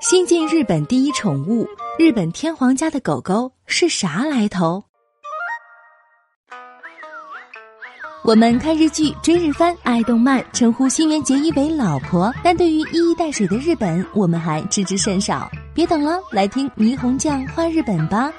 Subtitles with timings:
[0.00, 1.66] 新晋日本第一宠物，
[1.98, 4.84] 日本天皇家的狗狗是啥来头？
[8.22, 15.50] 我们看日剧、追日番、爱动漫，称呼新垣结衣为老婆，但对于一衣带水的日本，我们还知之甚少。
[15.74, 18.32] 别等了，来听霓虹酱画日本吧。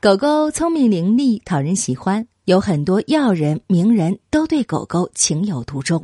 [0.00, 6.02] 狗狗聪明伶俐，讨人喜欢，有很多要人、名人都对狗狗情有独钟。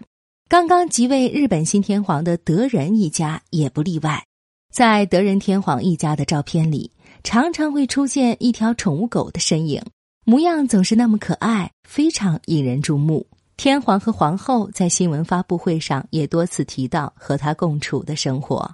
[0.48, 4.24] 刚刚即位日本新天皇的德仁一家也不例外，
[4.72, 6.90] 在德仁天皇一家的照片里，
[7.22, 9.82] 常常会出现一条宠物狗的身影，
[10.24, 13.26] 模样总是那么可爱，非常引人注目。
[13.58, 18.72] 天皇和皇后在新闻发布会上也多次提到和他共处的生活。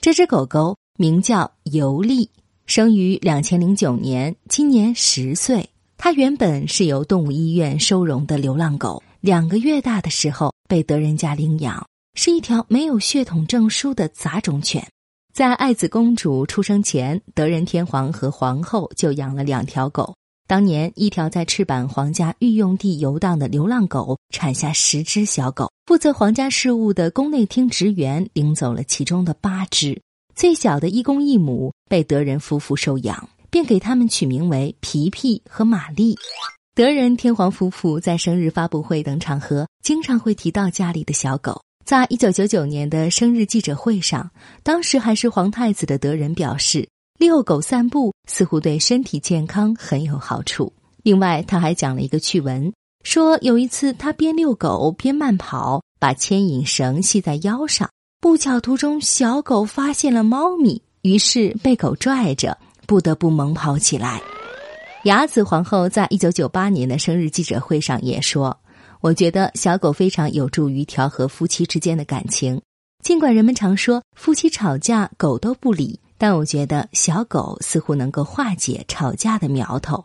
[0.00, 2.30] 这只狗狗名叫尤利，
[2.66, 5.68] 生于两千零九年，今年十岁。
[5.98, 9.02] 它原本是由动物医院收容的流浪狗。
[9.20, 11.84] 两个月大的时候被德仁家领养，
[12.14, 14.86] 是一条没有血统证书的杂种犬。
[15.32, 20.14] 在爱子公主出生前，德仁天皇和皇后就养了两条狗。
[20.46, 30.00] 当年，一条在赤坂皇家御用地游荡的流浪狗产下十只小狗，负责皇家事务的宫内厅职员领走了其中的八只，
[30.34, 36.16] 最小的一公一母被德仁夫妇收养，并给他们取名为皮皮和玛丽。
[36.76, 41.62] 德仁天皇夫妇在生日发布会等场合，经常会提到家里的小狗。
[41.86, 44.30] 在一九九九年的生日记者会上，
[44.62, 46.86] 当时还是皇太子的德仁表示，
[47.18, 50.70] 遛狗散步似乎对身体健康很有好处。
[51.02, 52.70] 另外，他还讲了一个趣闻，
[53.04, 57.88] 说有一次他边遛狗边慢跑，把牵引绳系在腰上，
[58.20, 64.20] 不巧途中小狗发现了猫咪，于是被狗拽着，不得不猛跑起来。
[65.06, 68.58] 雅子皇后在一九九八年的生日记者会上也说
[69.00, 72.60] ：“我觉得小狗非常有助于调和夫妻之间的感情。
[73.04, 80.02] 尽管人们常说夫妻吵架狗都不理，但我觉得小狗似乎能够化解吵架的苗头。”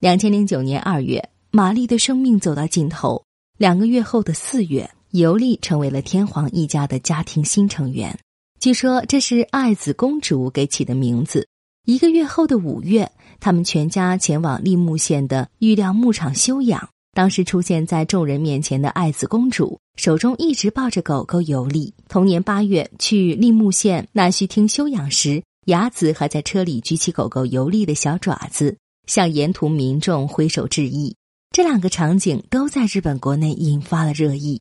[0.00, 3.22] 两千零九年二月，玛丽的生命走到尽头。
[3.56, 8.18] 两个月后的四月，尤利成为了天皇一家的家庭新成员。
[8.58, 11.46] 据说这是爱子公主给起的名字。
[11.84, 13.10] 一个月后的五月。
[13.42, 16.90] 他们全家前往立木县的玉料牧场休养。
[17.12, 21.92] 当时出现在众人面前的爱子公主，手中一直抱着狗狗尤利。
[22.06, 28.76] 同年八月去立木县纳须町休养时，雅子还在车里举起狗狗尤利的小爪子，
[29.06, 31.16] 向沿途民众挥手致意。
[31.50, 34.60] 这两个场景都在日本国内引发了热议。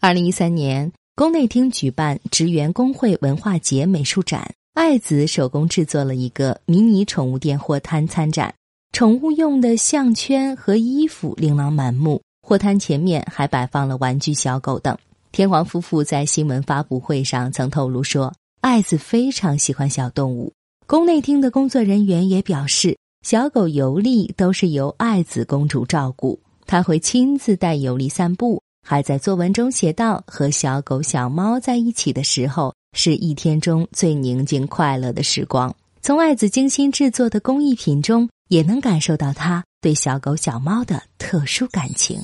[0.00, 4.52] 二零一三年，宫内厅举办职员工会文化节美术展。
[4.78, 8.54] 爱子手工制作了一个迷你宠物店货摊参展，
[8.92, 12.22] 宠物用的项圈和衣服琳琅满目。
[12.46, 14.96] 货摊前面还摆放了玩具小狗等。
[15.32, 20.52] 天皇夫妇在新闻发布会上曾透露说，爱子非常喜欢小动物。
[20.86, 22.96] 宫内厅的工作人员也表示，
[23.26, 32.72] 小狗尤利都是由爱子公主照顾，他会亲自带尤利散步，还在作文中写道：和小狗小猫在一起的时候。
[32.92, 35.74] 是一天中最宁静快乐的时光。
[36.00, 42.20] 从爱子精心制作的工艺品中，也能感受到他对小狗小猫的特殊感情。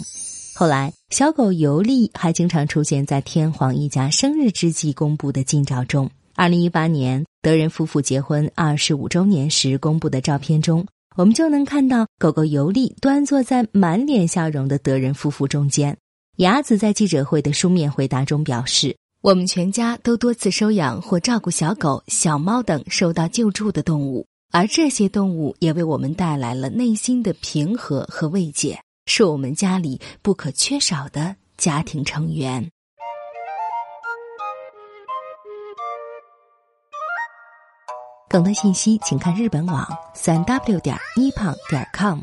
[0.54, 6.08] 后来，小狗尤利还经常出现在天皇一家生日之际公布的近照中。
[6.34, 10.86] 二零一八年，德仁夫妇结婚二十五周年时公布的照片中，
[11.16, 15.96] 我们就能看到狗狗尤利端坐在满脸笑容的德仁夫妇中间。
[16.36, 18.96] 雅子在记者会的书面回答中表示。
[19.24, 32.70] 我们全家都多次收养或照顾小狗、小猫等受到救助的动物，而这些动物也为我们带来了内心的平和和慰藉，是我们家里不可缺少的家庭成员。
[38.28, 42.20] 更多信息，请看日本网三 w 点一胖点 com。